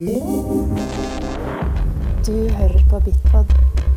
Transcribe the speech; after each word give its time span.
Du 0.00 0.06
hører 2.32 2.82
på 2.90 3.00
Bitpod, 3.04 3.46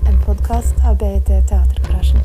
en 0.10 0.18
podkast 0.26 0.76
av 0.84 0.98
BIT 0.98 1.26
Teatergarasjen. 1.26 2.22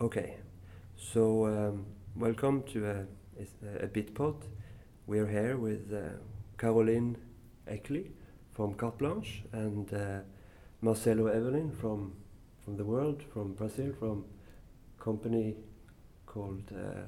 Okay, 0.00 0.36
so 0.96 1.46
um, 1.46 1.84
welcome 2.14 2.62
to 2.62 2.78
a, 2.86 3.06
a, 3.40 3.84
a 3.84 3.88
Bitpod. 3.88 4.34
We're 5.08 5.26
here 5.26 5.56
with 5.56 5.92
uh, 5.92 5.98
Caroline 6.58 7.16
Eckly 7.66 8.12
from 8.52 8.74
Carte 8.74 8.98
Blanche 8.98 9.42
and 9.52 9.92
uh, 9.92 10.20
Marcelo 10.80 11.26
Evelin 11.26 11.72
from 11.80 12.12
from 12.64 12.76
the 12.76 12.84
world, 12.84 13.24
from 13.32 13.54
Brazil, 13.54 13.92
from 13.98 14.24
company 15.00 15.56
called 16.36 16.70
uh, 16.72 17.00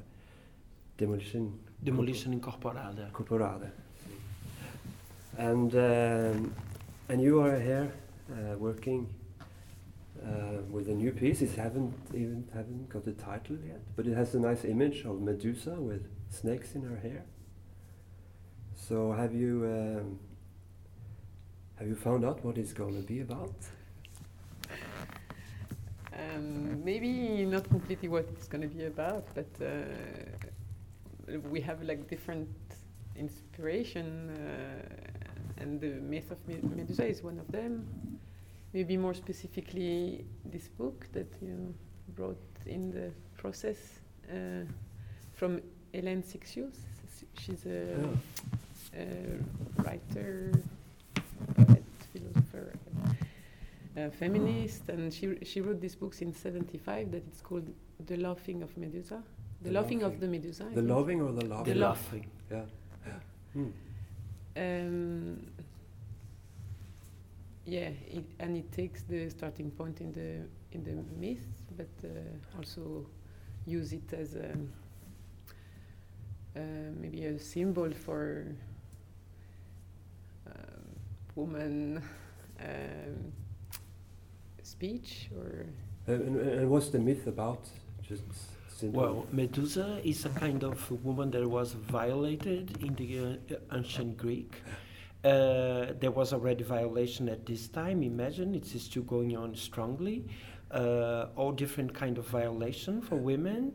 Demolition 0.96 1.58
Demolition 1.84 2.32
Incorporada. 2.32 3.10
Corporada. 3.12 3.70
And 5.36 5.74
um, 5.74 6.54
and 7.10 7.20
you 7.20 7.40
are 7.40 7.60
here 7.60 7.92
uh, 8.32 8.56
working 8.58 9.06
uh, 10.22 10.62
with 10.70 10.88
a 10.88 10.94
new 10.94 11.12
piece. 11.12 11.42
It 11.42 11.54
haven't 11.56 11.94
even 12.14 12.48
haven't 12.54 12.88
got 12.88 13.06
a 13.06 13.12
title 13.12 13.58
yet, 13.66 13.82
but 13.96 14.06
it 14.06 14.16
has 14.16 14.34
a 14.34 14.40
nice 14.40 14.64
image 14.64 15.04
of 15.04 15.20
Medusa 15.20 15.74
with 15.88 16.08
snakes 16.30 16.74
in 16.74 16.82
her 16.82 16.96
hair. 16.96 17.24
So 18.74 19.12
have 19.12 19.34
you 19.34 19.52
um, 19.76 20.18
have 21.76 21.86
you 21.86 21.94
found 21.94 22.24
out 22.24 22.44
what 22.44 22.56
it's 22.56 22.72
going 22.72 22.96
to 23.00 23.06
be 23.06 23.20
about? 23.20 23.54
Um, 26.18 26.84
maybe 26.84 27.44
not 27.44 27.68
completely 27.68 28.08
what 28.08 28.26
it's 28.32 28.48
going 28.48 28.62
to 28.62 28.68
be 28.68 28.86
about, 28.86 29.24
but 29.34 29.46
uh, 29.64 29.84
we 31.50 31.60
have 31.60 31.82
like 31.82 32.08
different 32.08 32.48
inspiration, 33.14 34.30
uh, 34.30 35.62
and 35.62 35.80
the 35.80 36.00
myth 36.00 36.30
of 36.30 36.38
Medusa 36.48 37.06
is 37.06 37.22
one 37.22 37.38
of 37.38 37.50
them. 37.52 37.86
Maybe 38.72 38.96
more 38.96 39.14
specifically, 39.14 40.24
this 40.44 40.68
book 40.68 41.06
that 41.12 41.32
you 41.40 41.74
wrote 42.16 42.38
in 42.66 42.90
the 42.90 43.10
process 43.36 43.76
uh, 44.30 44.64
from 45.34 45.60
Hélène 45.94 46.24
Cixous. 46.24 46.76
She's 47.38 47.66
a, 47.66 48.08
a 48.96 49.06
writer, 49.82 50.52
uh, 53.98 54.10
feminist, 54.10 54.88
and 54.88 55.12
she 55.12 55.38
she 55.44 55.60
wrote 55.60 55.80
these 55.80 55.96
books 55.96 56.20
in 56.22 56.32
'75 56.32 57.10
that 57.10 57.24
it's 57.26 57.40
called 57.40 57.68
"The 58.06 58.16
Laughing 58.16 58.62
of 58.62 58.76
Medusa," 58.76 59.22
"The, 59.62 59.68
The 59.68 59.74
Laughing 59.74 60.02
of 60.02 60.20
the 60.20 60.28
Medusa." 60.28 60.64
I 60.64 60.68
The 60.68 60.74
think. 60.74 60.88
loving 60.88 61.20
or 61.22 61.32
the 61.32 61.44
laughing? 61.46 61.74
The 61.74 61.80
laughing. 61.80 62.26
Yeah. 62.50 62.64
Hmm. 63.54 63.70
Um, 64.56 65.46
yeah, 67.64 67.90
it, 68.10 68.24
and 68.38 68.56
it 68.56 68.72
takes 68.72 69.02
the 69.02 69.30
starting 69.30 69.70
point 69.70 70.00
in 70.00 70.12
the 70.12 70.46
in 70.72 70.84
the 70.84 70.94
myth, 71.18 71.46
but 71.76 71.88
uh, 72.04 72.08
also 72.56 73.06
use 73.66 73.92
it 73.92 74.12
as 74.12 74.34
a 74.34 74.50
uh, 76.56 76.60
maybe 77.00 77.24
a 77.26 77.38
symbol 77.38 77.90
for 77.92 78.44
um, 80.46 80.84
woman 81.36 82.02
um, 82.60 83.32
speech 84.78 85.28
or 85.36 85.66
and, 86.06 86.40
and 86.40 86.70
what's 86.70 86.88
the 86.88 86.98
myth 86.98 87.26
about? 87.26 87.62
Just 88.00 88.22
simple. 88.68 89.00
Well, 89.00 89.26
Medusa 89.32 90.00
is 90.04 90.24
a 90.24 90.28
kind 90.30 90.62
of 90.62 90.78
woman 91.04 91.30
that 91.32 91.46
was 91.46 91.72
violated 91.72 92.78
in 92.80 92.94
the 92.94 93.10
uh, 93.56 93.76
ancient 93.76 94.16
Greek. 94.16 94.52
Uh, 95.24 95.92
there 96.00 96.12
was 96.12 96.32
already 96.32 96.62
violation 96.62 97.28
at 97.28 97.44
this 97.44 97.66
time. 97.68 98.04
Imagine 98.04 98.54
it's 98.54 98.80
still 98.80 99.02
going 99.02 99.36
on 99.36 99.56
strongly. 99.56 100.24
Uh, 100.70 101.26
all 101.34 101.50
different 101.50 101.92
kind 101.92 102.16
of 102.16 102.26
violation 102.28 103.02
for 103.02 103.16
women. 103.16 103.74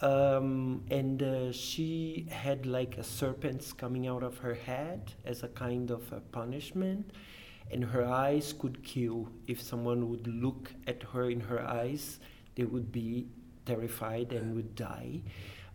Um, 0.00 0.84
and 0.90 1.22
uh, 1.22 1.52
she 1.52 2.26
had 2.30 2.64
like 2.64 2.96
a 2.96 3.02
serpents 3.02 3.72
coming 3.72 4.06
out 4.06 4.22
of 4.22 4.38
her 4.38 4.54
head 4.54 5.12
as 5.24 5.42
a 5.42 5.48
kind 5.48 5.90
of 5.90 6.12
a 6.12 6.20
punishment 6.20 7.10
and 7.70 7.84
her 7.84 8.04
eyes 8.04 8.52
could 8.52 8.82
kill. 8.82 9.28
If 9.46 9.60
someone 9.62 10.08
would 10.10 10.26
look 10.26 10.72
at 10.86 11.02
her 11.12 11.30
in 11.30 11.40
her 11.40 11.60
eyes 11.60 12.20
they 12.54 12.64
would 12.64 12.92
be 12.92 13.26
terrified 13.66 14.32
and 14.32 14.54
would 14.54 14.74
die. 14.74 15.22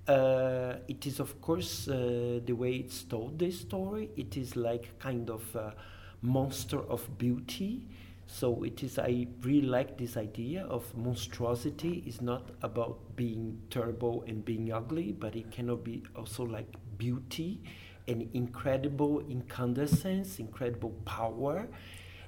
Uh, 0.07 0.77
it 0.87 1.05
is 1.05 1.19
of 1.19 1.39
course 1.41 1.87
uh, 1.87 2.39
the 2.45 2.53
way 2.53 2.73
it's 2.73 3.03
told 3.03 3.37
this 3.37 3.59
story. 3.59 4.09
It 4.15 4.37
is 4.37 4.55
like 4.55 4.97
kind 4.99 5.29
of 5.29 5.55
a 5.55 5.75
monster 6.21 6.79
of 6.79 7.17
beauty. 7.17 7.87
So 8.31 8.63
it 8.63 8.83
is 8.83 8.99
i 8.99 9.25
really 9.41 9.67
like 9.67 9.97
this 9.97 10.15
idea 10.15 10.63
of 10.65 10.95
monstrosity 10.95 12.03
is 12.05 12.21
not 12.21 12.51
about 12.61 12.99
being 13.15 13.59
terrible 13.71 14.23
and 14.27 14.45
being 14.45 14.71
ugly 14.71 15.11
but 15.13 15.35
it 15.35 15.49
cannot 15.51 15.83
be 15.83 16.03
also 16.15 16.43
like 16.43 16.67
beauty 16.99 17.59
and 18.09 18.27
incredible 18.33 19.21
incandescence, 19.29 20.39
incredible 20.39 20.93
power. 21.05 21.67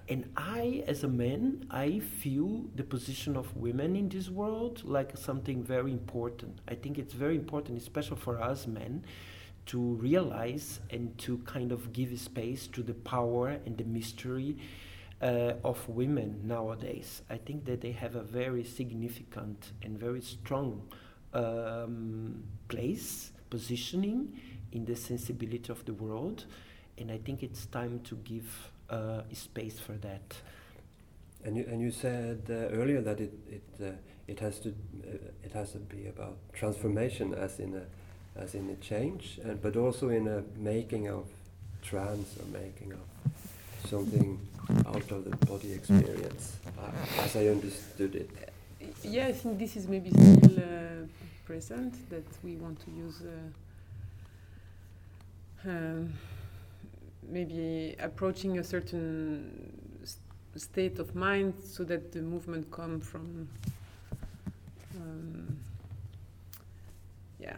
And 0.08 0.30
I, 0.38 0.84
as 0.88 1.04
a 1.04 1.08
man, 1.08 1.66
I 1.72 2.00
feel 2.00 2.66
the 2.76 2.84
position 2.84 3.36
of 3.36 3.56
women 3.56 3.96
in 3.96 4.10
this 4.10 4.30
world 4.30 4.84
like 4.84 5.18
something 5.18 5.64
very 5.64 5.92
important. 5.92 6.60
I 6.68 6.76
think 6.76 6.98
it's 7.00 7.14
very 7.14 7.36
important, 7.36 7.82
especially 7.82 8.18
for 8.18 8.42
us 8.42 8.68
men, 8.68 9.04
to 9.68 9.80
realize 9.80 10.80
and 10.90 11.18
to 11.20 11.38
kind 11.40 11.72
of 11.72 11.94
give 11.94 12.18
space 12.20 12.68
to 12.68 12.84
the 12.84 12.94
power 12.94 13.58
and 13.66 13.78
the 13.78 13.84
mystery 13.86 14.58
uh, 15.22 15.54
of 15.64 15.88
women 15.88 16.42
nowadays. 16.44 17.22
I 17.30 17.38
think 17.38 17.66
that 17.66 17.82
they 17.82 17.92
have 17.92 18.16
a 18.16 18.24
very 18.24 18.64
significant 18.64 19.72
and 19.82 19.98
very 19.98 20.22
strong 20.22 20.82
um, 21.34 22.44
place, 22.68 23.32
positioning 23.50 24.34
in 24.72 24.86
the 24.86 24.96
sensibility 24.96 25.72
of 25.72 25.84
the 25.86 25.94
world, 25.94 26.46
and 26.98 27.12
I 27.12 27.18
think 27.18 27.44
it's 27.44 27.66
time 27.66 28.00
to 28.06 28.16
give 28.16 28.72
uh, 28.90 29.22
space 29.34 29.80
for 29.80 29.94
that. 29.94 30.36
And 31.44 31.58
you, 31.58 31.66
and 31.68 31.82
you 31.82 31.92
said 31.92 32.44
uh, 32.50 32.54
earlier 32.54 33.02
that 33.02 33.20
it 33.20 33.34
it 33.50 33.64
uh, 33.82 33.92
it 34.28 34.40
has 34.40 34.60
to 34.60 34.70
uh, 34.70 35.18
it 35.44 35.52
has 35.54 35.72
to 35.72 35.80
be 35.80 36.08
about 36.08 36.38
transformation 36.54 37.34
as 37.34 37.60
in 37.60 37.76
a 37.76 38.40
as 38.40 38.56
in 38.56 38.70
a 38.70 38.76
change, 38.76 39.40
and 39.44 39.62
but 39.62 39.76
also 39.76 40.10
in 40.10 40.28
a 40.28 40.44
making 40.58 41.10
of 41.10 41.26
trance 41.82 42.38
or 42.40 42.46
making 42.60 42.94
of 42.94 43.90
something 43.90 44.40
out 44.86 45.12
of 45.12 45.26
the 45.26 45.36
body 45.46 45.74
experience, 45.74 46.58
uh, 46.78 46.92
as 47.24 47.36
I 47.36 47.48
understood 47.48 48.16
it. 48.16 48.30
yeah, 49.04 49.28
I 49.28 49.34
think 49.34 49.58
this 49.58 49.76
is 49.76 49.88
maybe 49.88 50.12
still 50.12 50.60
uh, 50.60 51.08
present 51.46 52.10
that 52.10 52.26
we 52.44 52.56
want 52.56 52.80
to 52.86 52.92
use. 52.92 53.22
Uh, 53.22 53.50
um, 55.66 56.14
maybe 57.24 57.96
approaching 58.00 58.58
a 58.60 58.64
certain 58.64 59.72
s- 60.04 60.18
state 60.56 61.00
of 61.00 61.16
mind 61.16 61.54
so 61.64 61.84
that 61.84 62.12
the 62.12 62.22
movement 62.22 62.70
come 62.72 63.00
from 63.00 63.48
um, 64.96 65.58
yeah 67.40 67.56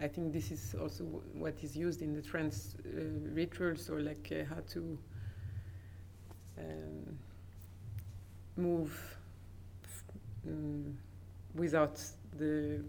I 0.00 0.08
think 0.08 0.32
this 0.32 0.50
is 0.50 0.74
also 0.80 1.04
wh- 1.04 1.36
what 1.36 1.54
is 1.62 1.76
used 1.76 2.02
in 2.02 2.14
the 2.14 2.22
trance 2.22 2.74
uh, 2.86 3.00
rituals 3.32 3.88
or 3.88 4.00
like 4.00 4.32
uh, 4.32 4.44
how 4.54 4.60
to 4.70 4.98
um, 6.58 7.18
move 8.56 9.16
mm, 10.46 10.92
without 11.54 12.00
the 12.38 12.80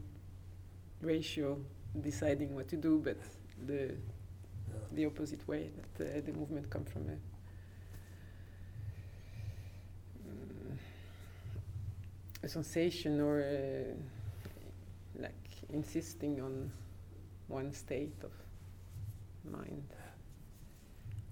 ratio 1.02 1.58
deciding 2.02 2.54
what 2.56 2.68
to 2.68 2.76
do 2.78 3.00
but 3.04 3.18
the 3.68 3.96
the 4.94 5.06
opposite 5.06 5.46
way 5.48 5.70
that 5.98 6.18
uh, 6.18 6.22
the 6.26 6.32
movement 6.34 6.70
come 6.70 6.86
from 6.86 7.04
a 7.10 7.18
mm, 10.28 10.78
a 12.44 12.48
sensation 12.50 13.20
or 13.22 13.42
uh, 13.42 13.94
like 15.22 15.34
insisting 15.70 16.42
on 16.42 16.72
one 17.48 17.72
state 17.74 18.16
of 18.24 18.32
mind 19.52 19.84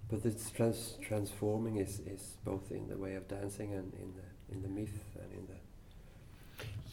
But 0.10 0.26
it's 0.26 0.52
trans 0.52 0.98
transforming 1.02 1.78
is, 1.78 2.00
is 2.02 2.38
both 2.46 2.72
in 2.72 2.88
the 2.88 2.98
way 2.98 3.16
of 3.16 3.28
dancing 3.28 3.74
and 3.74 3.94
in 3.96 4.14
the 4.14 4.54
in 4.54 4.62
the 4.62 4.68
myth 4.70 5.02
and 5.22 5.32
in 5.34 5.48
the 5.48 5.60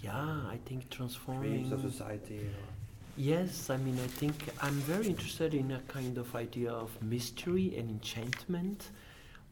Yeah, 0.02 0.14
I 0.48 0.58
think 0.64 0.88
transforming. 0.90 1.50
dreams 1.50 1.72
of 1.72 1.80
society. 1.82 2.38
Or 2.38 2.79
Yes, 3.22 3.68
I 3.68 3.76
mean, 3.76 3.98
I 4.02 4.06
think 4.06 4.48
I'm 4.62 4.80
very 4.92 5.06
interested 5.08 5.52
in 5.52 5.72
a 5.72 5.80
kind 5.88 6.16
of 6.16 6.34
idea 6.34 6.70
of 6.70 6.90
mystery 7.02 7.76
and 7.76 7.90
enchantment 7.90 8.90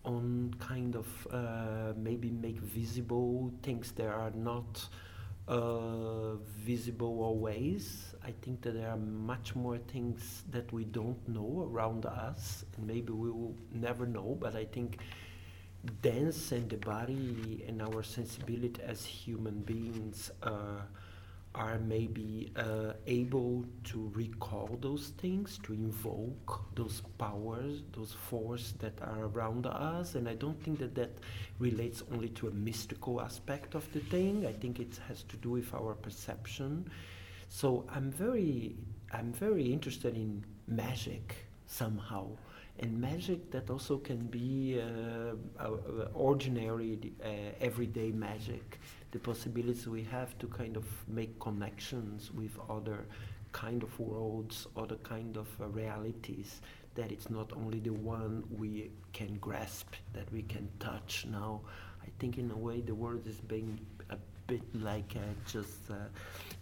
on 0.07 0.55
kind 0.59 0.97
of 0.97 1.07
uh, 1.31 1.93
maybe 1.95 2.31
make 2.31 2.59
visible 2.61 3.53
things 3.63 3.93
that 3.93 4.07
are 4.09 4.31
not 4.31 4.87
uh, 5.49 6.37
visible 6.57 7.23
always. 7.23 8.15
I 8.25 8.33
think 8.41 8.63
that 8.63 8.73
there 8.73 8.89
are 8.91 8.97
much 8.97 9.55
more 9.55 9.77
things 9.77 10.45
that 10.51 10.73
we 10.73 10.85
don't 10.85 11.21
know 11.29 11.69
around 11.71 12.07
us, 12.07 12.65
and 12.77 12.87
maybe 12.87 13.13
we 13.13 13.31
will 13.31 13.55
never 13.75 14.07
know. 14.07 14.39
But 14.41 14.57
I 14.57 14.65
think 14.65 14.99
dance 16.03 16.53
and 16.53 16.69
the 16.71 16.77
body 16.77 17.65
and 17.67 17.81
our 17.83 18.03
sensibility 18.03 18.83
as 18.83 19.05
human 19.05 19.61
beings 19.61 20.31
uh, 20.43 20.81
are 21.59 21.79
maybe 21.81 22.53
uh, 22.57 22.93
able 23.07 23.65
to 23.83 24.11
recall 24.15 24.79
those 24.81 25.09
things, 25.19 25.59
to 25.65 25.73
invoke 25.73 26.63
those 26.77 27.03
powers, 27.19 27.83
those 27.93 28.13
forces 28.13 28.75
that 28.79 28.95
are 29.03 29.25
around 29.25 29.67
us. 29.67 30.15
And 30.15 30.29
I 30.29 30.35
don't 30.35 30.63
think 30.63 30.79
that 30.79 30.95
that 30.95 31.19
relates 31.59 32.03
only 32.13 32.29
to 32.31 32.47
a 32.47 32.53
mystical 32.53 33.21
aspect 33.21 33.75
of 33.75 33.93
the 33.93 34.01
thing. 34.01 34.47
I 34.47 34.53
think 34.53 34.79
it 34.79 35.01
has 35.09 35.25
to 35.25 35.37
do 35.37 35.51
with 35.51 35.75
our 35.75 35.95
perception. 35.95 36.89
So 37.49 37.85
I'm 37.93 38.13
very, 38.13 38.77
I'm 39.13 39.33
very 39.33 39.73
interested 39.73 40.15
in 40.15 40.45
magic 40.69 41.35
somehow 41.67 42.29
and 42.81 43.01
magic 43.01 43.51
that 43.51 43.71
also 43.71 43.99
can 43.99 44.27
be 44.27 44.81
uh, 44.81 45.65
ordinary, 46.15 46.99
uh, 47.25 47.29
everyday 47.61 48.13
magic. 48.13 48.79
The 49.11 49.19
possibilities 49.19 49.89
we 49.89 50.05
have 50.05 50.39
to 50.39 50.47
kind 50.47 50.77
of 50.77 50.85
make 51.09 51.39
connections 51.41 52.31
with 52.33 52.57
other 52.71 53.07
kind 53.53 53.83
of 53.83 53.99
worlds, 53.99 54.67
other 54.77 54.97
kind 54.97 55.37
of 55.37 55.49
uh, 55.61 55.67
realities. 55.69 56.61
That 56.95 57.13
it's 57.13 57.31
not 57.31 57.53
only 57.57 57.81
the 57.81 57.93
one 57.93 58.45
we 58.51 58.91
can 59.13 59.37
grasp, 59.37 59.95
that 60.15 60.31
we 60.33 60.43
can 60.43 60.69
touch. 60.79 61.27
Now, 61.31 61.61
I 62.03 62.09
think 62.19 62.39
in 62.39 62.51
a 62.51 62.57
way 62.57 62.81
the 62.81 62.95
world 62.95 63.27
is 63.27 63.41
being 63.41 63.79
bit 64.49 64.63
like 64.83 65.15
uh, 65.15 65.21
just 65.47 65.91
uh, 65.91 65.95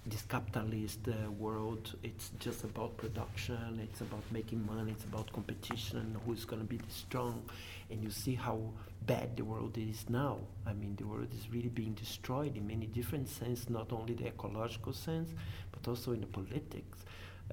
this 0.05 0.23
capitalist 0.23 0.99
uh, 1.09 1.31
world. 1.31 1.95
It's 2.03 2.33
just 2.41 2.65
about 2.65 2.97
production. 2.97 3.81
It's 3.81 4.01
about 4.01 4.25
making 4.33 4.67
money. 4.67 4.91
It's 4.91 5.05
about 5.05 5.33
competition. 5.33 6.17
Who's 6.27 6.45
going 6.45 6.61
to 6.61 6.67
be 6.67 6.79
the 6.79 6.91
strong? 6.91 7.45
And 7.89 8.03
you 8.03 8.11
see 8.11 8.35
how 8.35 8.59
bad 9.07 9.37
the 9.37 9.45
world 9.45 9.79
is 9.79 10.05
now. 10.11 10.39
I 10.67 10.73
mean, 10.73 10.97
the 10.97 11.07
world 11.07 11.29
is 11.33 11.49
really 11.49 11.69
being 11.69 11.95
destroyed 11.95 12.57
in 12.57 12.67
many 12.67 12.87
different 12.87 13.29
sense, 13.29 13.71
not 13.71 13.93
only 13.93 14.15
the 14.15 14.27
ecological 14.27 14.93
sense, 14.93 15.31
but 15.71 15.89
also 15.89 16.11
in 16.11 16.21
the 16.21 16.27
politics. 16.27 16.99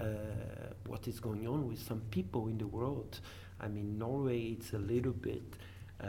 Uh, 0.01 0.05
what 0.87 1.07
is 1.07 1.19
going 1.19 1.47
on 1.47 1.67
with 1.69 1.79
some 1.79 2.01
people 2.09 2.47
in 2.47 2.57
the 2.57 2.65
world? 2.67 3.19
I 3.61 3.67
mean, 3.67 3.99
Norway. 3.99 4.41
It's 4.57 4.73
a 4.73 4.79
little 4.79 5.13
bit. 5.13 5.43
Uh, 6.01 6.07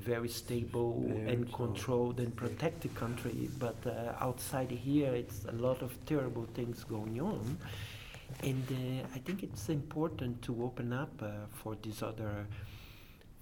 very 0.00 0.28
stable 0.28 1.04
very 1.06 1.32
and 1.32 1.52
controlled 1.52 2.20
and 2.20 2.34
protected 2.34 2.94
country, 2.94 3.50
but 3.58 3.76
uh, 3.86 4.14
outside 4.20 4.70
here, 4.70 5.12
it's 5.12 5.44
a 5.44 5.52
lot 5.52 5.82
of 5.82 5.92
terrible 6.06 6.46
things 6.54 6.84
going 6.84 7.20
on. 7.20 7.58
And 8.42 8.64
uh, 8.70 9.06
I 9.14 9.18
think 9.18 9.42
it's 9.42 9.68
important 9.68 10.40
to 10.42 10.64
open 10.64 10.92
up 10.92 11.12
uh, 11.22 11.26
for 11.52 11.76
these 11.82 12.02
other 12.02 12.46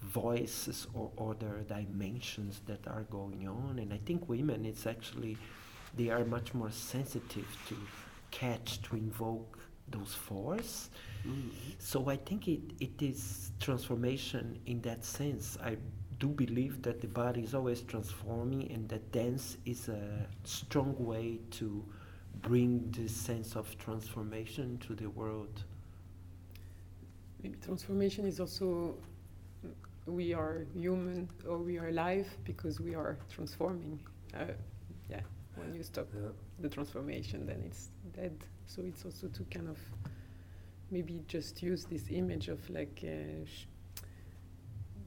voices 0.03 0.87
or 0.95 1.11
other 1.19 1.65
dimensions 1.69 2.61
that 2.67 2.87
are 2.87 3.05
going 3.11 3.47
on. 3.47 3.79
And 3.79 3.93
I 3.93 3.99
think 4.05 4.29
women, 4.29 4.65
it's 4.65 4.87
actually, 4.87 5.37
they 5.97 6.11
are 6.11 6.25
much 6.25 6.55
more 6.55 6.71
sensitive 6.71 7.47
to 7.69 7.77
catch, 8.31 8.83
to 8.83 8.97
invoke 8.97 9.59
those 9.89 10.15
forces. 10.15 10.91
So 11.79 12.09
I 12.09 12.17
think 12.17 12.49
it, 12.49 12.61
it 12.81 13.01
is 13.01 13.53
transformation 13.61 14.59
in 14.67 14.81
that 14.83 15.05
sense. 15.05 15.59
I 15.63 15.77
do 16.19 16.29
believe 16.29 16.83
that 16.83 17.01
the 17.01 17.07
body 17.07 17.43
is 17.43 17.55
always 17.55 17.83
transforming 17.83 18.71
and 18.73 18.89
that 18.89 19.13
dance 19.13 19.57
is 19.65 19.89
a 19.89 20.27
strong 20.45 20.95
way 20.99 21.39
to 21.53 21.85
bring 22.43 22.93
this 22.97 23.15
sense 23.15 23.57
of 23.57 23.77
transformation 23.79 24.79
to 24.87 24.95
the 24.95 25.09
world. 25.09 25.65
Maybe 27.43 27.57
transformation 27.65 28.27
is 28.27 28.41
also 28.41 28.97
we 30.07 30.33
are 30.33 30.67
human 30.75 31.29
or 31.47 31.59
we 31.59 31.79
are 31.79 31.89
alive 31.89 32.27
because 32.45 32.81
we 32.81 32.95
are 32.95 33.19
transforming. 33.31 34.01
Uh, 34.35 34.45
yeah, 35.09 35.21
when 35.57 35.75
you 35.75 35.83
stop 35.83 36.09
yeah. 36.15 36.29
the 36.61 36.69
transformation, 36.69 37.47
then 37.47 37.63
it's 37.65 37.91
dead. 38.15 38.37
So 38.67 38.83
it's 38.83 39.05
also 39.05 39.29
to 39.29 39.43
kind 39.45 39.69
of 39.69 39.79
maybe 40.91 41.23
just 41.29 41.63
use 41.63 41.85
this 41.85 42.05
image 42.11 42.49
of 42.49 42.69
like 42.71 43.05
uh, 43.05 43.45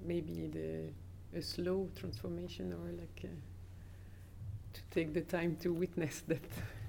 maybe 0.05 0.47
the 0.47 0.91
a 1.37 1.41
slow 1.41 1.87
transformation 1.95 2.73
or 2.73 2.91
like 2.91 3.21
uh, 3.23 3.27
to 4.73 4.81
take 4.91 5.13
the 5.13 5.21
time 5.21 5.55
to 5.61 5.71
witness 5.73 6.21
that 6.27 6.43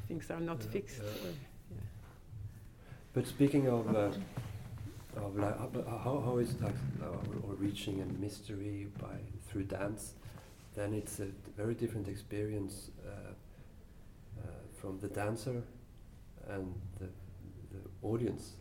things 0.08 0.30
are 0.30 0.40
not 0.40 0.60
yeah, 0.62 0.70
fixed. 0.70 1.02
Yeah. 1.02 1.28
Or, 1.28 1.34
yeah. 1.70 1.76
But 3.14 3.26
speaking 3.26 3.68
of, 3.68 3.94
uh, 3.94 4.10
of 5.16 5.36
like, 5.36 5.58
how, 5.86 6.22
how 6.24 6.38
is 6.38 6.60
like 6.60 6.74
uh, 7.02 7.46
or 7.46 7.54
reaching 7.54 8.00
a 8.00 8.20
mystery 8.20 8.88
by 8.98 9.16
through 9.48 9.64
dance, 9.64 10.14
then 10.74 10.94
it's 10.94 11.20
a 11.20 11.26
very 11.56 11.74
different 11.74 12.08
experience 12.08 12.90
uh, 13.06 13.10
uh, 14.40 14.46
from 14.80 14.98
the 14.98 15.08
dancer 15.08 15.62
and 16.48 16.74
the, 16.98 17.06
the 17.70 17.80
audience, 18.02 18.52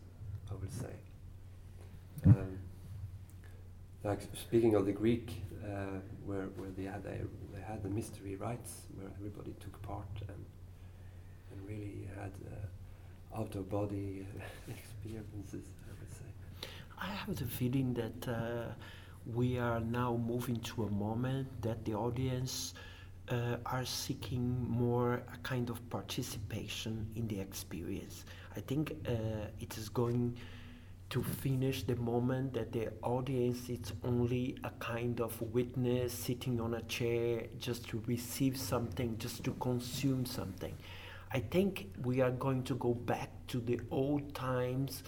I 0.52 0.56
would 0.60 0.74
say. 0.74 0.94
Um, 2.26 2.60
like 4.04 4.22
speaking 4.34 4.76
of 4.76 4.86
the 4.86 4.92
Greek, 4.92 5.42
uh, 5.64 6.00
where 6.26 6.48
where 6.58 6.70
they 6.78 6.84
had 6.84 7.04
they, 7.04 7.22
they 7.54 7.62
had 7.62 7.84
the 7.84 7.90
mystery 7.90 8.36
rites, 8.36 8.84
where 8.96 9.10
everybody 9.18 9.54
took 9.60 9.82
part 9.82 10.08
and 10.28 10.46
and 11.52 11.68
really 11.68 12.08
had 12.20 12.32
uh, 12.48 13.40
out 13.40 13.56
of 13.56 13.70
body 13.70 14.26
experiences. 14.70 15.66
I 15.88 15.94
would 16.00 16.12
say. 16.12 16.70
I 17.00 17.08
have 17.08 17.36
the 17.36 17.46
feeling 17.46 17.94
that 17.96 18.28
uh, 18.28 18.66
we 19.36 19.58
are 19.58 19.80
now 19.80 20.18
moving 20.18 20.60
to 20.62 20.84
a 20.84 20.92
moment 20.92 21.48
that 21.62 21.86
the 21.86 21.94
audience. 21.94 22.74
Uh, 23.32 23.56
are 23.66 23.86
seeking 23.86 24.70
more 24.70 25.24
a 25.34 25.38
kind 25.42 25.70
of 25.70 25.80
participation 25.90 27.08
in 27.16 27.26
the 27.30 27.40
experience. 27.40 28.26
I 28.58 28.60
think 28.60 28.92
uh, 29.08 29.48
it 29.58 29.78
is 29.78 29.88
going 29.88 30.36
to 31.12 31.24
finish 31.24 31.84
the 31.84 31.96
moment 31.96 32.54
that 32.56 32.74
the 32.74 32.92
audience 33.02 33.70
is 33.70 33.94
only 34.04 34.58
a 34.66 34.70
kind 34.80 35.22
of 35.22 35.42
witness 35.54 36.12
sitting 36.12 36.60
on 36.60 36.74
a 36.74 36.82
chair 36.82 37.44
just 37.58 37.88
to 37.90 38.04
receive 38.06 38.58
something, 38.58 39.18
just 39.18 39.46
to 39.46 39.52
consume 39.62 40.26
something. 40.26 40.76
I 41.34 41.40
think 41.40 41.90
we 42.04 42.20
are 42.20 42.32
going 42.32 42.64
to 42.64 42.76
go 42.76 42.94
back 42.94 43.30
to 43.48 43.62
the 43.62 43.80
old 43.92 44.36
times 44.36 45.04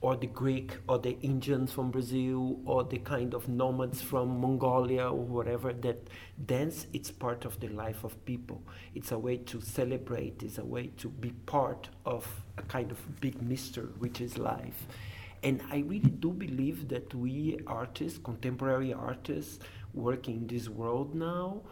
or 0.00 0.16
the 0.16 0.26
Greek 0.26 0.76
or 0.88 0.98
the 0.98 1.18
Indians 1.20 1.72
from 1.72 1.90
Brazil 1.90 2.60
or 2.64 2.84
the 2.84 2.98
kind 2.98 3.34
of 3.34 3.48
nomads 3.48 4.02
from 4.02 4.40
Mongolia 4.40 5.08
or 5.08 5.24
whatever 5.24 5.72
that 5.72 6.08
dance 6.44 6.86
it's 6.92 7.10
part 7.10 7.44
of 7.44 7.58
the 7.60 7.68
life 7.68 8.04
of 8.04 8.22
people. 8.24 8.62
It's 8.94 9.12
a 9.12 9.18
way 9.18 9.38
to 9.38 9.60
celebrate, 9.60 10.42
it's 10.42 10.58
a 10.58 10.64
way 10.64 10.88
to 10.98 11.08
be 11.08 11.30
part 11.30 11.88
of 12.04 12.26
a 12.58 12.62
kind 12.62 12.90
of 12.90 13.20
big 13.20 13.40
mystery 13.42 13.88
which 13.98 14.20
is 14.20 14.36
life. 14.36 14.86
And 15.42 15.62
I 15.70 15.78
really 15.78 16.10
do 16.10 16.30
believe 16.30 16.88
that 16.88 17.14
we 17.14 17.58
artists, 17.66 18.18
contemporary 18.18 18.92
artists, 18.92 19.60
working 19.94 20.36
in 20.36 20.46
this 20.46 20.68
world 20.68 21.14
now, 21.14 21.62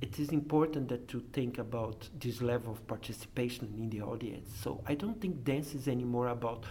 it 0.00 0.18
is 0.20 0.28
important 0.30 0.88
that 0.88 1.08
to 1.08 1.20
think 1.32 1.58
about 1.58 2.08
this 2.20 2.40
level 2.40 2.72
of 2.72 2.86
participation 2.86 3.74
in 3.76 3.90
the 3.90 4.00
audience. 4.00 4.48
So 4.62 4.80
I 4.86 4.94
don't 4.94 5.20
think 5.20 5.44
dance 5.44 5.74
is 5.74 5.88
anymore 5.88 6.28
about 6.28 6.64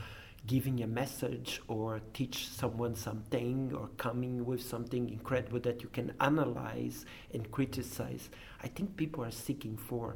giving 0.47 0.81
a 0.81 0.87
message 0.87 1.61
or 1.67 2.01
teach 2.13 2.47
someone 2.47 2.95
something 2.95 3.73
or 3.77 3.89
coming 3.97 4.45
with 4.45 4.61
something 4.61 5.09
incredible 5.09 5.59
that 5.59 5.83
you 5.83 5.89
can 5.89 6.13
analyze 6.21 7.05
and 7.33 7.51
criticize. 7.51 8.29
I 8.63 8.67
think 8.67 8.95
people 8.95 9.23
are 9.23 9.31
seeking 9.31 9.77
for 9.77 10.15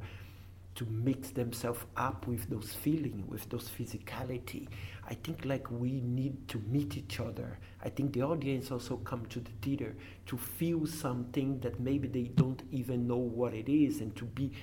to 0.73 0.85
mix 0.85 1.31
themselves 1.31 1.83
up 1.97 2.27
with 2.27 2.49
those 2.49 2.73
feelings, 2.73 3.29
with 3.29 3.49
those 3.49 3.67
physicality. 3.67 4.69
I 5.07 5.15
think 5.15 5.43
like 5.43 5.69
we 5.69 5.99
need 5.99 6.47
to 6.47 6.59
meet 6.59 6.95
each 6.95 7.19
other. 7.19 7.59
I 7.83 7.89
think 7.89 8.13
the 8.13 8.21
audience 8.21 8.71
also 8.71 8.95
come 8.97 9.25
to 9.27 9.39
the 9.41 9.51
theater 9.61 9.95
to 10.27 10.37
feel 10.37 10.85
something 10.87 11.59
that 11.59 11.81
maybe 11.81 12.07
they 12.07 12.31
don't 12.35 12.63
even 12.71 13.05
know 13.05 13.17
what 13.17 13.53
it 13.53 13.67
is 13.67 13.99
and 13.99 14.15
to 14.15 14.23
be 14.23 14.53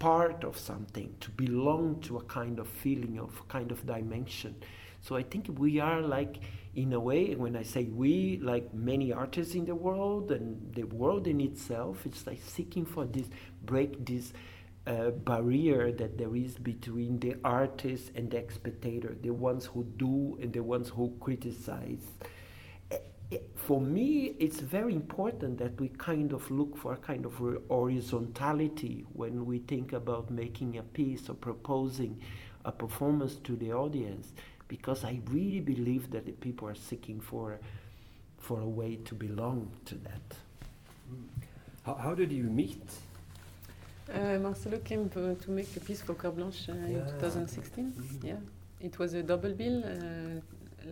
part 0.00 0.42
of 0.42 0.58
something, 0.58 1.14
to 1.20 1.30
belong 1.30 2.00
to 2.00 2.16
a 2.16 2.22
kind 2.24 2.58
of 2.58 2.66
feeling 2.66 3.20
of 3.20 3.46
kind 3.46 3.70
of 3.70 3.86
dimension. 3.86 4.56
So 5.02 5.16
I 5.16 5.22
think 5.24 5.48
we 5.58 5.80
are 5.80 6.00
like 6.00 6.36
in 6.74 6.92
a 6.92 7.00
way 7.00 7.34
when 7.34 7.56
I 7.56 7.64
say 7.64 7.84
we 7.84 8.38
like 8.40 8.72
many 8.72 9.12
artists 9.12 9.54
in 9.54 9.66
the 9.66 9.74
world 9.74 10.30
and 10.30 10.72
the 10.74 10.84
world 10.84 11.26
in 11.26 11.40
itself, 11.40 12.06
it's 12.06 12.26
like 12.26 12.40
seeking 12.40 12.86
for 12.86 13.04
this 13.04 13.26
break 13.64 14.06
this 14.06 14.32
uh, 14.86 15.10
barrier 15.10 15.92
that 15.92 16.18
there 16.18 16.34
is 16.34 16.56
between 16.56 17.18
the 17.18 17.36
artist 17.44 18.12
and 18.14 18.30
the 18.30 18.44
spectator, 18.48 19.16
the 19.22 19.30
ones 19.30 19.66
who 19.66 19.84
do 19.96 20.38
and 20.40 20.52
the 20.52 20.62
ones 20.62 20.88
who 20.88 21.14
criticize. 21.20 22.06
for 23.54 23.80
me, 23.80 24.34
it's 24.38 24.60
very 24.60 24.94
important 24.94 25.56
that 25.58 25.80
we 25.80 25.88
kind 25.88 26.32
of 26.32 26.50
look 26.50 26.76
for 26.76 26.92
a 26.92 26.96
kind 26.96 27.24
of 27.24 27.40
horizontality 27.68 29.06
when 29.14 29.46
we 29.46 29.58
think 29.60 29.92
about 29.92 30.30
making 30.30 30.76
a 30.78 30.82
piece 30.82 31.30
or 31.30 31.34
proposing 31.34 32.20
a 32.64 32.72
performance 32.72 33.36
to 33.36 33.56
the 33.56 33.72
audience, 33.72 34.32
because 34.76 35.04
I 35.12 35.14
really 35.36 35.60
believe 35.60 36.04
that 36.14 36.24
the 36.24 36.32
people 36.46 36.66
are 36.66 36.74
seeking 36.90 37.20
for, 37.20 37.58
for 38.46 38.58
a 38.60 38.70
way 38.80 38.92
to 39.08 39.14
belong 39.14 39.60
to 39.88 39.94
that. 40.08 40.26
Mm. 41.12 41.26
How, 41.86 41.94
how 42.04 42.14
did 42.14 42.30
you 42.32 42.44
meet? 42.44 42.86
Uh, 44.10 44.38
Marcelo 44.46 44.78
came 44.78 45.10
to, 45.10 45.34
to 45.44 45.50
make 45.50 45.70
a 45.76 45.80
piece 45.80 46.00
for 46.06 46.14
Carte 46.14 46.36
Blanche 46.36 46.70
uh, 46.70 46.72
Yeah. 46.72 47.06
in 47.08 47.20
2016. 47.20 47.92
Mhm. 47.92 48.24
Yeah, 48.30 48.40
it 48.88 48.98
was 48.98 49.10
a 49.14 49.22
double 49.32 49.52
bill. 49.62 49.78
Uh, 49.84 50.40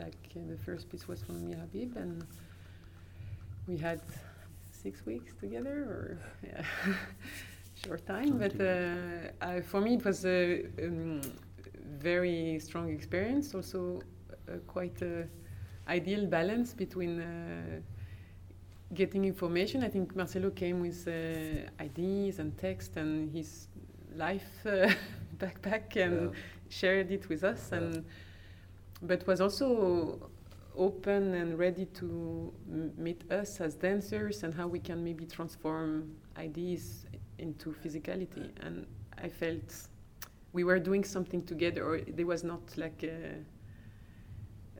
like 0.02 0.22
uh, 0.36 0.40
the 0.52 0.58
first 0.66 0.84
piece 0.90 1.08
was 1.08 1.18
from 1.26 1.36
Mia 1.46 1.56
Habib, 1.64 1.96
and 1.96 2.14
we 3.66 3.76
had 3.88 4.00
six 4.84 4.94
weeks 5.06 5.32
together, 5.40 5.76
or 5.94 6.18
yeah, 6.50 6.62
short 7.84 8.02
time. 8.06 8.32
But 8.44 8.54
uh, 8.60 9.50
I, 9.52 9.62
for 9.70 9.80
me, 9.80 9.90
it 9.98 10.04
was 10.04 10.20
a 10.24 10.40
um, 10.84 11.20
very 11.98 12.58
strong 12.60 12.90
experience. 12.90 13.54
Also, 13.54 14.00
uh, 14.48 14.56
quite 14.66 15.00
a 15.02 15.26
ideal 15.88 16.26
balance 16.26 16.74
between. 16.74 17.20
Uh, 17.20 17.80
getting 18.94 19.24
information. 19.24 19.82
I 19.84 19.88
think 19.88 20.16
Marcelo 20.16 20.50
came 20.50 20.80
with 20.80 21.06
uh, 21.06 21.70
ideas 21.82 22.38
and 22.38 22.56
text 22.58 22.96
and 22.96 23.30
his 23.30 23.68
life 24.16 24.66
uh, 24.66 24.90
backpack 25.38 25.96
and 25.96 26.30
Yeah. 26.30 26.36
shared 26.68 27.10
it 27.10 27.28
with 27.28 27.44
us, 27.44 27.70
Yeah. 27.72 27.78
and 27.78 28.04
but 29.02 29.26
was 29.26 29.40
also 29.40 30.30
open 30.76 31.34
and 31.34 31.58
ready 31.58 31.86
to 31.86 32.52
m- 32.70 32.92
meet 32.96 33.30
us 33.30 33.60
as 33.60 33.74
dancers 33.74 34.42
and 34.42 34.54
how 34.54 34.66
we 34.66 34.78
can 34.78 35.02
maybe 35.04 35.24
transform 35.26 36.14
ideas 36.36 37.06
into 37.38 37.72
physicality. 37.72 38.50
And 38.60 38.86
I 39.18 39.28
felt 39.28 39.88
we 40.52 40.64
were 40.64 40.78
doing 40.78 41.04
something 41.04 41.42
together, 41.44 41.84
or 41.84 42.00
there 42.00 42.26
was 42.26 42.44
not 42.44 42.76
like 42.76 43.02
a, 43.04 43.36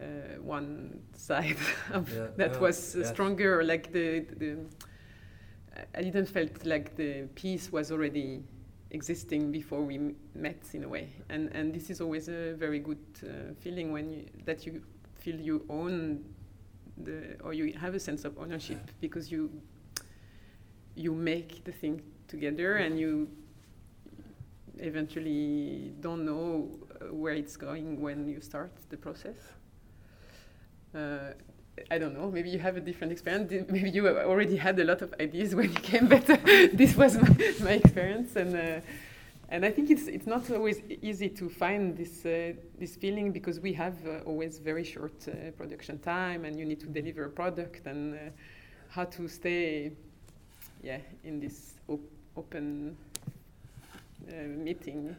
uh, 0.01 0.41
one 0.43 1.01
side 1.15 1.57
of 1.93 2.09
Yeah, 2.13 2.29
that 2.37 2.61
was 2.61 2.97
uh, 2.97 3.01
yes. 3.01 3.09
stronger, 3.09 3.61
or 3.61 3.65
like 3.65 3.93
the, 3.93 4.21
the 4.39 4.57
I- 5.95 6.03
didn't 6.03 6.27
felt 6.29 6.65
like 6.67 6.97
the 6.97 7.29
peace 7.35 7.73
was 7.73 7.91
already 7.93 8.43
existing 8.91 9.53
before 9.53 9.83
we 9.83 9.97
m- 9.97 10.17
met 10.35 10.63
in 10.75 10.85
a 10.85 10.89
way, 10.89 11.09
and 11.29 11.49
and 11.55 11.73
this 11.75 11.91
is 11.91 12.01
always 12.01 12.29
a 12.29 12.55
very 12.55 12.79
good 12.81 12.99
uh, 13.23 13.55
feeling 13.61 13.93
when 13.93 14.11
you 14.13 14.25
that 14.45 14.67
you 14.67 14.83
feel 15.15 15.37
you 15.41 15.65
own 15.69 16.25
the 17.05 17.37
or 17.45 17.53
you 17.55 17.73
have 17.79 17.95
a 17.95 18.01
sense 18.01 18.25
of 18.25 18.37
ownership 18.39 18.79
because 19.01 19.31
you 19.31 19.51
you 20.95 21.15
make 21.15 21.65
the 21.65 21.73
thing 21.73 22.03
together 22.29 22.77
and 22.77 22.99
you 22.99 23.29
eventually 24.81 25.93
don't 26.01 26.25
know 26.25 26.69
uh, 27.01 27.13
where 27.15 27.35
it's 27.35 27.57
going 27.57 28.01
when 28.01 28.29
you 28.29 28.41
start 28.41 28.71
the 28.89 28.97
process. 28.97 29.37
Uh, 30.95 31.33
I 31.91 31.99
don't 31.99 32.15
know. 32.15 32.31
Maybe 32.31 32.51
you 32.51 32.59
have 32.59 32.77
a 32.77 32.81
different 32.81 33.13
experience. 33.13 33.51
Maybe 33.71 33.91
you 33.91 34.07
already 34.09 34.57
had 34.57 34.79
a 34.79 34.85
lot 34.85 35.03
of 35.03 35.15
ideas 35.21 35.55
when 35.55 35.71
you 35.71 35.81
came, 35.81 36.09
but 36.09 36.29
uh, 36.29 36.37
this 36.73 36.97
was 36.97 37.17
my, 37.17 37.55
my 37.63 37.73
experience, 37.73 38.37
and 38.37 38.57
uh, 38.57 38.81
and 39.49 39.65
I 39.65 39.71
think 39.71 39.91
it's 39.91 40.07
it's 40.07 40.27
not 40.27 40.51
always 40.51 40.83
easy 41.03 41.29
to 41.29 41.49
find 41.49 41.97
this 41.97 42.27
uh, 42.27 42.53
this 42.79 42.97
feeling 42.97 43.33
because 43.33 43.61
we 43.61 43.73
have 43.75 43.95
uh, 44.07 44.19
always 44.27 44.59
very 44.59 44.85
short 44.85 45.27
production 45.57 45.99
time, 46.01 46.45
and 46.45 46.59
you 46.59 46.65
need 46.65 46.81
to 46.81 46.87
deliver 46.87 47.25
a 47.25 47.31
product, 47.31 47.87
and 47.87 48.19
how 48.89 49.05
to 49.05 49.29
stay, 49.29 49.93
yeah, 50.83 50.99
in 51.25 51.41
this 51.41 51.75
op- 51.89 52.01
open 52.37 52.97
meeting. 54.29 55.17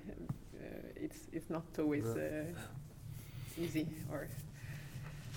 Uh, 0.56 0.66
it's 0.96 1.28
it's 1.32 1.50
not 1.50 1.64
always 1.80 2.06
uh, 2.06 2.46
easy 3.58 3.88
or 4.12 4.28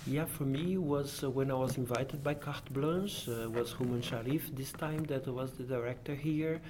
Yeah, 0.07 0.25
for 0.25 0.43
me 0.43 0.77
was 0.77 1.23
uh, 1.23 1.29
when 1.29 1.49
I 1.51 1.55
was 1.55 1.77
invited 1.77 2.23
by 2.23 2.35
Carte 2.35 2.71
Blanche, 2.71 3.27
uh, 3.27 3.49
was 3.49 3.73
Hooman 3.73 4.01
Sharifi 4.03 4.55
this 4.55 4.71
time 4.71 5.03
that 5.05 5.27
was 5.27 5.53
the 5.53 5.63
director 5.63 6.13
here. 6.15 6.61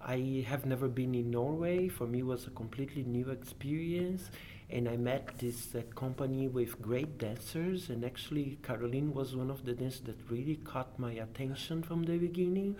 I 0.00 0.44
have 0.46 0.66
never 0.66 0.88
been 0.88 1.14
in 1.14 1.30
Norway. 1.30 1.88
For 1.88 2.06
me, 2.06 2.22
was 2.22 2.46
a 2.46 2.50
completely 2.50 3.02
new 3.04 3.30
experience, 3.30 4.30
and 4.70 4.88
I 4.88 4.96
met 4.96 5.38
this 5.38 5.74
uh, 5.74 5.82
company 5.94 6.46
with 6.48 6.80
great 6.80 7.18
dancers. 7.18 7.90
And 7.90 8.04
actually, 8.04 8.58
Caroline 8.62 9.12
was 9.14 9.34
one 9.34 9.50
of 9.50 9.64
the 9.64 9.72
dancers 9.72 10.02
that 10.02 10.18
really 10.30 10.56
caught 10.56 10.98
my 10.98 11.12
attention 11.12 11.82
from 11.82 12.04
the 12.04 12.18
beginning. 12.18 12.76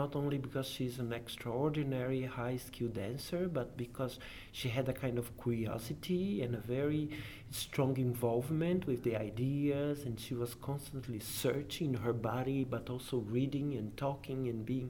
Not 0.00 0.10
only 0.20 0.38
because 0.46 0.66
she's 0.74 0.98
an 1.04 1.12
extraordinary 1.20 2.22
high 2.38 2.58
skill 2.68 2.88
dancer, 2.88 3.42
but 3.58 3.68
because 3.84 4.14
she 4.58 4.68
had 4.76 4.86
a 4.88 4.92
kind 4.92 5.16
of 5.22 5.26
curiosity 5.42 6.42
and 6.42 6.54
a 6.54 6.62
very 6.76 7.04
strong 7.50 7.96
involvement 7.96 8.86
with 8.86 9.00
the 9.04 9.16
ideas, 9.16 10.04
and 10.06 10.14
she 10.24 10.34
was 10.42 10.54
constantly 10.70 11.20
searching 11.20 11.94
her 12.04 12.12
body, 12.12 12.60
but 12.74 12.90
also 12.90 13.16
reading 13.36 13.68
and 13.74 13.96
talking 13.96 14.48
and 14.48 14.66
being 14.66 14.88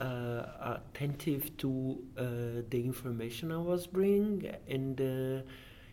uh, 0.00 0.42
attentive 0.76 1.56
to 1.56 1.98
uh, 2.16 2.22
the 2.70 2.80
information 2.92 3.50
I 3.50 3.58
was 3.72 3.86
bringing. 3.86 4.38
And 4.68 5.00
uh, 5.00 5.42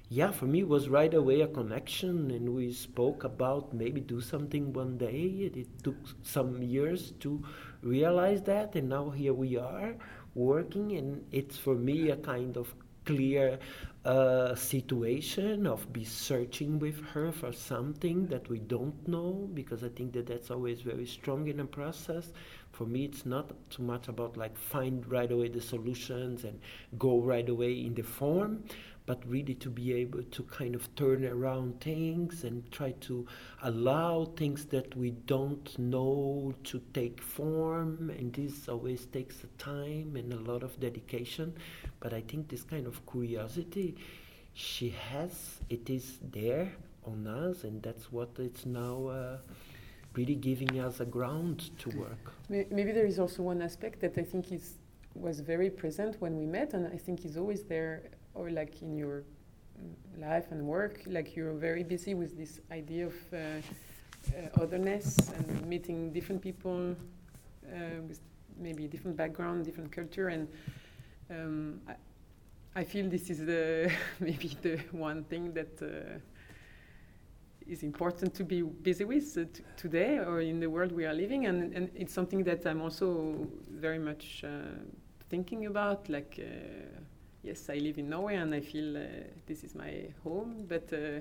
yeah, 0.09 0.31
for 0.31 0.45
me, 0.45 0.59
it 0.59 0.67
was 0.67 0.87
right 0.87 1.13
away 1.13 1.41
a 1.41 1.47
connection, 1.47 2.29
and 2.31 2.53
we 2.53 2.71
spoke 2.71 3.23
about 3.23 3.73
maybe 3.73 4.01
do 4.01 4.21
something 4.21 4.71
one 4.71 4.97
day. 4.97 5.21
It, 5.47 5.57
it 5.57 5.83
took 5.83 5.95
some 6.21 6.61
years 6.61 7.13
to 7.21 7.43
realize 7.85 8.41
that, 8.43 8.75
and 8.75 8.89
now 8.89 9.09
here 9.09 9.33
we 9.33 9.57
are 9.57 9.95
working, 10.33 10.91
and 10.97 11.23
it's 11.31 11.57
for 11.57 11.75
me 11.75 12.09
a 12.09 12.17
kind 12.17 12.57
of 12.57 12.73
clear 13.05 13.59
uh, 14.03 14.55
situation 14.55 15.65
of 15.67 15.91
be 15.93 16.03
searching 16.03 16.79
with 16.79 17.03
her 17.05 17.31
for 17.31 17.51
something 17.51 18.27
that 18.27 18.47
we 18.49 18.59
don't 18.59 19.07
know 19.07 19.49
because 19.53 19.83
I 19.83 19.89
think 19.89 20.13
that 20.13 20.27
that's 20.27 20.51
always 20.51 20.81
very 20.81 21.05
strong 21.05 21.47
in 21.47 21.59
a 21.59 21.65
process. 21.65 22.31
For 22.71 22.85
me, 22.85 23.05
it's 23.05 23.25
not 23.25 23.51
too 23.69 23.83
much 23.83 24.07
about 24.07 24.37
like 24.37 24.57
find 24.57 25.07
right 25.09 25.31
away 25.31 25.47
the 25.47 25.61
solutions 25.61 26.43
and 26.43 26.59
go 26.99 27.19
right 27.19 27.47
away 27.47 27.73
in 27.73 27.93
the 27.93 28.03
form, 28.03 28.63
but 29.05 29.23
really 29.27 29.53
to 29.55 29.69
be 29.69 29.93
able 29.93 30.23
to 30.23 30.43
kind 30.43 30.75
of 30.75 30.93
turn 30.95 31.25
around 31.25 31.79
things 31.79 32.43
and 32.43 32.69
try 32.71 32.91
to 33.01 33.25
allow 33.63 34.25
things 34.35 34.65
that 34.65 34.95
we 34.95 35.11
don't 35.11 35.77
know 35.77 36.53
to 36.63 36.81
take 36.93 37.21
form. 37.21 38.09
And 38.09 38.33
this 38.33 38.67
always 38.67 39.05
takes 39.05 39.45
time 39.57 40.15
and 40.15 40.33
a 40.33 40.51
lot 40.51 40.63
of 40.63 40.79
dedication. 40.79 41.53
But 41.99 42.13
I 42.13 42.21
think 42.21 42.47
this 42.47 42.63
kind 42.63 42.87
of 42.87 43.05
curiosity 43.05 43.95
she 44.57 44.95
has, 45.09 45.59
it 45.69 45.89
is 45.89 46.19
there 46.31 46.71
on 47.03 47.27
us, 47.27 47.65
and 47.65 47.83
that's 47.83 48.11
what 48.11 48.29
it's 48.39 48.65
now. 48.65 49.07
Uh, 49.07 49.37
really 50.15 50.35
giving 50.35 50.79
us 50.79 50.99
a 50.99 51.05
ground 51.05 51.77
to 51.77 51.89
work. 51.89 52.33
Maybe 52.49 52.91
there 52.91 53.05
is 53.05 53.19
also 53.19 53.43
one 53.43 53.61
aspect 53.61 53.99
that 53.99 54.17
I 54.17 54.23
think 54.23 54.51
is 54.51 54.75
was 55.13 55.39
very 55.39 55.69
present 55.69 56.17
when 56.19 56.37
we 56.37 56.45
met, 56.45 56.73
and 56.73 56.87
I 56.87 56.97
think 56.97 57.25
is 57.25 57.37
always 57.37 57.63
there, 57.63 58.03
or 58.35 58.51
like 58.51 58.81
in 58.81 58.95
your 58.95 59.23
life 60.17 60.51
and 60.51 60.65
work, 60.65 61.01
like 61.07 61.35
you're 61.35 61.53
very 61.53 61.83
busy 61.83 62.13
with 62.13 62.37
this 62.37 62.59
idea 62.71 63.07
of 63.07 63.15
uh, 63.33 63.37
uh, 63.37 64.61
otherness 64.61 65.31
and 65.37 65.65
meeting 65.65 66.11
different 66.11 66.41
people 66.41 66.95
uh, 67.71 68.01
with 68.07 68.19
maybe 68.57 68.87
different 68.87 69.17
background, 69.17 69.65
different 69.65 69.91
culture, 69.91 70.27
and 70.27 70.47
um, 71.29 71.81
I, 71.87 71.95
I 72.75 72.83
feel 72.83 73.09
this 73.09 73.29
is 73.29 73.45
the 73.45 73.91
maybe 74.19 74.57
the 74.61 74.77
one 74.91 75.23
thing 75.23 75.53
that. 75.53 75.81
Uh, 75.81 76.19
is 77.67 77.81
important 77.81 78.31
to 78.35 78.43
be 78.43 78.61
busy 78.61 79.05
with 79.05 79.35
uh, 79.37 79.43
today 79.75 80.19
or 80.19 80.39
in 80.39 80.59
the 80.59 80.69
world 80.69 80.91
we 80.91 81.03
are 81.03 81.13
living 81.13 81.47
and, 81.47 81.73
and 81.73 81.89
it's 81.95 82.13
something 82.13 82.43
that 82.43 82.63
i'm 82.67 82.79
also 82.79 83.47
very 83.71 83.97
much 83.97 84.43
uh, 84.43 84.49
thinking 85.31 85.65
about 85.65 86.07
like 86.07 86.39
uh, 86.39 86.99
yes 87.45 87.69
i 87.69 87.75
live 87.75 87.97
in 87.97 88.09
norway 88.09 88.35
and 88.35 88.53
i 88.53 88.59
feel 88.59 88.97
uh, 88.97 89.01
this 89.45 89.63
is 89.63 89.75
my 89.75 89.91
home 90.23 90.65
but 90.67 90.91
uh, 90.93 91.19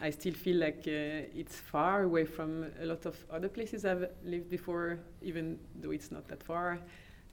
I- 0.00 0.10
still 0.10 0.34
feel 0.34 0.56
like 0.56 0.84
uh, 0.86 1.40
it's 1.40 1.56
far 1.56 2.02
away 2.02 2.24
from 2.26 2.66
a 2.82 2.86
lot 2.86 3.06
of 3.06 3.16
other 3.30 3.48
places 3.48 3.84
i've 3.84 4.08
lived 4.24 4.48
before 4.50 4.98
even 5.22 5.58
though 5.80 5.90
it's 5.90 6.10
not 6.10 6.28
that 6.28 6.42
far 6.42 6.78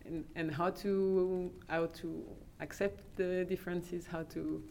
and, 0.06 0.26
and 0.36 0.52
how 0.52 0.70
to 0.70 1.52
how 1.68 1.88
to 1.88 2.24
accept 2.60 3.16
the 3.16 3.46
differences 3.46 4.08
how 4.08 4.24
to 4.24 4.64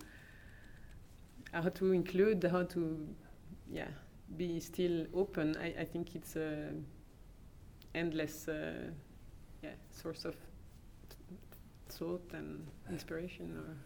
how 1.53 1.69
to 1.69 1.93
include, 1.93 2.45
how 2.45 2.63
to, 2.65 3.07
yeah, 3.71 3.89
be 4.37 4.59
still 4.61 5.07
open. 5.15 5.57
I, 5.61 5.75
I 5.81 5.85
think 5.85 6.15
it's 6.15 6.37
a 6.37 6.71
endless, 7.95 8.49
uh, 8.49 8.91
yeah, 9.63 9.71
source 9.91 10.25
of 10.25 10.35
thought 11.99 12.25
and 12.33 12.67
inspiration. 12.91 13.47
Or 13.61 13.77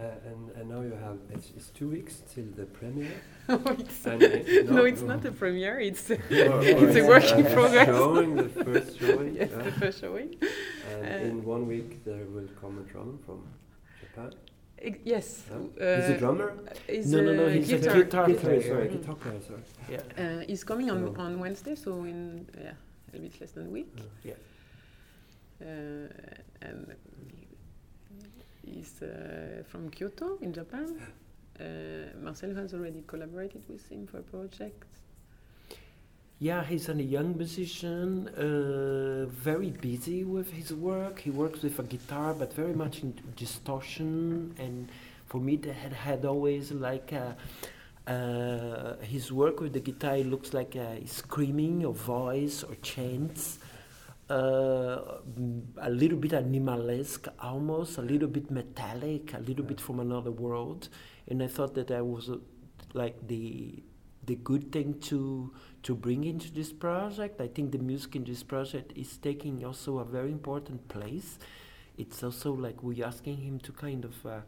Uh, 0.00 0.30
and, 0.30 0.42
and 0.56 0.66
now 0.74 0.80
you 0.88 0.94
have 1.06 1.18
it's, 1.34 1.48
it's 1.56 1.68
two 1.78 1.88
weeks 1.96 2.14
till 2.32 2.48
the 2.60 2.64
premiere. 2.78 3.18
Oh, 3.48 3.60
it's- 3.82 4.06
And 4.06 4.22
it- 4.56 4.70
no, 4.76 4.84
it's 4.90 5.02
not 5.12 5.22
a 5.26 5.32
premiere. 5.42 5.78
It's 5.88 6.10
Or- 6.10 6.16
it's 6.82 6.96
a 7.02 7.04
work 7.12 7.26
in 7.40 7.46
uh, 7.46 7.54
progress. 7.58 7.88
Showing 7.88 8.30
the 8.36 8.48
first 8.64 8.90
showing. 8.98 9.34
yes, 9.40 9.50
yeah. 9.50 9.62
the 9.68 9.72
first 9.82 10.00
showing. 10.00 10.30
And 10.90 11.04
Uh, 11.06 11.28
in 11.30 11.36
one 11.54 11.62
week 11.74 11.90
there 12.08 12.24
will 12.34 12.48
come 12.60 12.74
a 12.82 12.84
drummer 12.92 13.18
from 13.26 13.38
Japan. 14.00 14.30
Yes. 15.14 15.26
Yeah. 15.50 15.96
he's 15.98 16.10
a 16.10 16.16
uh, 16.16 16.18
drummer. 16.22 16.48
He's 16.94 17.06
No, 17.12 17.18
no, 17.28 17.32
no, 17.40 17.44
a 17.46 17.50
he's 17.52 17.70
a 17.72 17.76
guitar. 17.78 17.94
guitar 18.02 18.26
Guitar, 18.26 18.42
player. 18.44 18.62
sorry, 18.70 18.88
guitar 18.96 19.16
player. 19.22 19.40
Sorry. 19.50 19.64
Yeah. 19.94 20.02
Uh, 20.22 20.40
he's 20.50 20.64
coming 20.70 20.88
on, 20.94 21.00
So- 21.14 21.20
on 21.24 21.32
Wednesday, 21.44 21.74
so 21.84 21.90
in 22.12 22.18
yeah, 22.66 22.72
a 23.14 23.18
bit 23.24 23.34
less 23.40 23.52
than 23.56 23.66
a 23.70 23.72
week. 23.78 23.92
Yeah. 24.30 24.38
Uh, 25.60 26.08
and 26.62 26.94
he's 28.64 29.02
uh, 29.02 29.62
from 29.68 29.90
Kyoto 29.90 30.38
in 30.40 30.52
Japan. 30.52 31.00
Uh, 31.60 32.06
Marcel 32.22 32.54
has 32.54 32.72
already 32.72 33.04
collaborated 33.06 33.62
with 33.68 33.86
him 33.90 34.06
for 34.06 34.20
a 34.20 34.22
project. 34.22 34.86
Yeah, 36.38 36.64
he's 36.64 36.88
a 36.88 36.94
young 36.94 37.36
musician, 37.36 38.28
uh, 38.28 39.26
very 39.26 39.68
busy 39.68 40.24
with 40.24 40.50
his 40.50 40.72
work. 40.72 41.18
He 41.18 41.28
works 41.28 41.60
with 41.60 41.78
a 41.78 41.82
guitar, 41.82 42.32
but 42.32 42.54
very 42.54 42.72
much 42.72 43.02
in 43.02 43.12
distortion. 43.36 44.54
And 44.58 44.88
for 45.26 45.38
me, 45.38 45.56
that 45.56 45.74
had, 45.74 45.92
had 45.92 46.24
always 46.24 46.72
like 46.72 47.12
a, 47.12 47.36
uh, 48.10 48.96
his 49.04 49.30
work 49.30 49.60
with 49.60 49.74
the 49.74 49.80
guitar 49.80 50.16
it 50.16 50.26
looks 50.28 50.54
like 50.54 50.76
a 50.76 51.06
screaming 51.06 51.84
or 51.84 51.92
voice 51.92 52.62
or 52.62 52.74
chants. 52.76 53.58
Uh, 54.30 55.18
a 55.78 55.90
little 55.90 56.16
bit 56.16 56.30
animalesque, 56.32 57.26
almost 57.42 57.98
a 57.98 58.02
little 58.02 58.28
bit 58.28 58.48
metallic, 58.48 59.34
a 59.34 59.40
little 59.40 59.64
bit 59.64 59.80
from 59.80 59.98
another 59.98 60.30
world, 60.30 60.88
and 61.26 61.42
I 61.42 61.48
thought 61.48 61.74
that 61.74 61.88
that 61.88 62.06
was 62.06 62.30
uh, 62.30 62.36
like 62.94 63.26
the 63.26 63.82
the 64.26 64.36
good 64.36 64.70
thing 64.70 65.00
to 65.00 65.52
to 65.82 65.94
bring 65.96 66.22
into 66.24 66.52
this 66.52 66.72
project. 66.72 67.40
I 67.40 67.48
think 67.48 67.72
the 67.72 67.78
music 67.78 68.14
in 68.14 68.24
this 68.24 68.44
project 68.44 68.92
is 68.96 69.16
taking 69.16 69.64
also 69.64 69.98
a 69.98 70.04
very 70.04 70.30
important 70.30 70.86
place. 70.88 71.38
It's 71.98 72.22
also 72.22 72.52
like 72.52 72.82
we're 72.84 73.04
asking 73.04 73.38
him 73.38 73.58
to 73.60 73.72
kind 73.72 74.04
of 74.04 74.14
uh, 74.24 74.40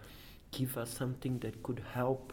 give 0.52 0.78
us 0.78 0.90
something 0.90 1.38
that 1.40 1.62
could 1.64 1.82
help 1.92 2.32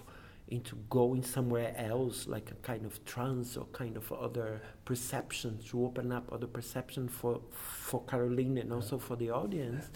into 0.50 0.75
going 0.89 1.24
somewhere 1.24 1.74
else, 1.77 2.27
like 2.27 2.51
a 2.51 2.56
kind 2.56 2.86
of 2.86 3.03
trance 3.06 3.56
or 3.56 3.65
kind 3.72 3.96
of 3.96 4.12
other 4.12 4.62
perception, 4.86 5.60
to 5.70 5.86
open 5.86 6.12
up 6.12 6.32
other 6.32 6.48
perception 6.48 7.08
for 7.08 7.41
for 7.51 8.03
Caroline 8.06 8.58
and 8.58 8.74
also 8.74 8.98
for 8.98 9.15
the 9.15 9.29
audience. 9.29 9.89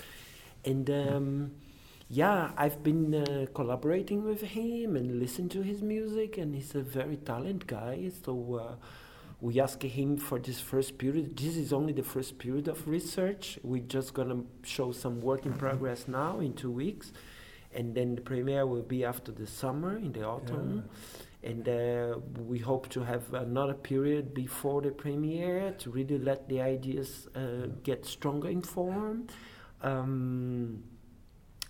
And 0.64 0.90
um, 0.90 1.52
yeah, 2.10 2.52
I've 2.58 2.84
been 2.84 3.14
uh, 3.16 3.48
collaborating 3.54 4.24
with 4.24 4.42
him 4.42 4.96
and 4.96 5.20
listening 5.20 5.50
to 5.50 5.62
his 5.62 5.82
music, 5.82 6.38
and 6.38 6.54
he's 6.54 6.76
a 6.76 6.82
very 6.82 7.18
talented 7.18 7.68
guy. 7.68 8.12
So 8.24 8.34
uh, 8.56 8.76
we 9.42 9.60
asked 9.60 9.84
him 9.84 10.18
for 10.18 10.40
this 10.40 10.60
first 10.60 10.98
period. 10.98 11.36
This 11.36 11.58
is 11.58 11.74
only 11.74 11.92
the 11.92 12.04
first 12.04 12.38
period 12.38 12.68
of 12.68 12.88
research. 12.88 13.60
We're 13.64 13.82
just 13.82 14.14
gonna 14.14 14.44
show 14.64 14.92
some 14.92 15.22
work 15.22 15.46
in 15.46 15.54
progress 15.54 16.08
now 16.08 16.40
in 16.40 16.54
two 16.54 16.72
weeks, 16.72 17.12
and 17.76 17.96
then 17.96 18.16
the 18.16 18.22
premiere 18.22 18.66
will 18.66 18.82
be 18.84 19.04
after 19.04 19.32
the 19.32 19.48
summer 19.48 19.98
in 19.98 20.12
the 20.12 20.24
autumn. 20.24 20.90
And 21.44 21.68
uh, 21.68 22.20
we 22.48 22.60
hope 22.60 22.88
to 22.90 23.04
have 23.04 23.34
another 23.34 23.74
period 23.74 24.34
before 24.34 24.82
the 24.82 24.92
premiere 24.92 25.76
to 25.80 25.92
really 25.92 26.18
let 26.18 26.48
the 26.48 26.62
ideas 26.62 27.28
uh, 27.36 27.68
get 27.84 28.06
stronger 28.06 28.48
in 28.48 28.62
form. 28.62 29.28
Um, 29.82 30.84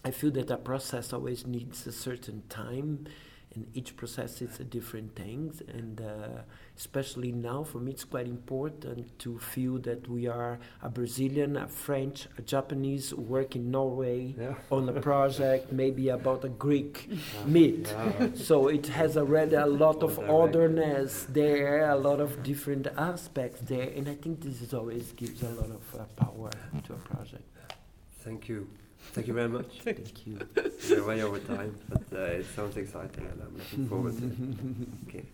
I 0.05 0.11
feel 0.11 0.31
that 0.31 0.51
a 0.51 0.57
process 0.57 1.13
always 1.13 1.47
needs 1.47 1.87
a 1.87 1.91
certain 1.91 2.43
time, 2.49 3.07
and 3.55 3.67
each 3.73 3.95
process 3.95 4.41
is 4.41 4.59
a 4.59 4.63
different 4.63 5.15
thing 5.15 5.51
And 5.79 6.01
uh, 6.01 6.41
especially 6.77 7.31
now, 7.31 7.63
for 7.63 7.79
me, 7.79 7.91
it's 7.91 8.03
quite 8.03 8.27
important 8.27 9.17
to 9.19 9.37
feel 9.39 9.77
that 9.79 10.07
we 10.09 10.27
are 10.27 10.59
a 10.81 10.89
Brazilian, 10.89 11.55
a 11.57 11.67
French, 11.67 12.27
a 12.37 12.41
Japanese 12.41 13.11
who 13.11 13.21
work 13.21 13.55
in 13.55 13.69
Norway 13.71 14.33
Yeah. 14.37 14.55
on 14.71 14.89
a 14.89 14.93
project, 15.01 15.71
maybe 15.83 16.09
about 16.09 16.43
a 16.45 16.49
Greek 16.49 17.07
Yeah. 17.09 17.45
myth. 17.45 17.87
Yeah. 17.91 18.29
So 18.35 18.67
it 18.69 18.87
has 18.87 19.17
already 19.17 19.55
a 19.55 19.65
lot 19.85 20.01
of 20.03 20.17
otherness 20.19 21.11
there, 21.29 21.89
a 21.89 21.95
lot 22.09 22.19
of 22.19 22.41
different 22.43 22.87
aspects 22.97 23.59
there, 23.61 23.89
and 23.97 24.07
I 24.09 24.15
think 24.15 24.41
this 24.41 24.61
is 24.61 24.73
always 24.73 25.11
gives 25.13 25.43
a 25.43 25.49
lot 25.61 25.69
of 25.79 25.83
uh, 25.95 26.03
power 26.23 26.51
to 26.85 26.93
a 26.93 27.01
project. 27.13 27.43
Thank 28.25 28.47
you. 28.49 28.67
Thank 29.11 29.27
you 29.27 29.33
very 29.33 29.49
much. 29.49 29.79
Thank 29.83 30.25
you. 30.25 30.39
We're 30.89 31.05
way 31.05 31.21
over 31.21 31.39
time, 31.39 31.75
but 31.89 32.03
uh, 32.13 32.21
it 32.21 32.45
sounds 32.55 32.77
exciting 32.77 33.25
and 33.25 33.41
I'm 33.41 33.57
looking 33.57 33.87
forward 33.87 34.17
to 34.17 34.25
it. 34.25 34.33
Okay. 35.09 35.25